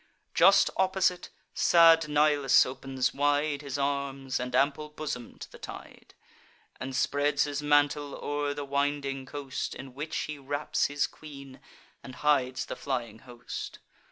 [0.33, 6.15] Just opposite, sad Nilus opens wide His arms and ample bosom to the tide,
[6.79, 11.59] And spreads his mantle o'er the winding coast, In which he wraps his queen,
[12.03, 13.77] and hides the flying host.